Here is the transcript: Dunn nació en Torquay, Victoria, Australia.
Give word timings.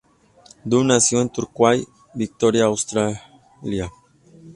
Dunn 0.65 0.87
nació 0.87 1.21
en 1.21 1.29
Torquay, 1.29 1.85
Victoria, 2.15 2.63
Australia. 2.63 3.91